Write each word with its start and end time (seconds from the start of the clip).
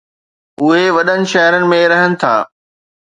اهي 0.67 0.87
وڏن 0.95 1.21
شهرن 1.33 1.69
۾ 1.75 1.81
رهن 1.95 2.17
ٿا 2.25 2.33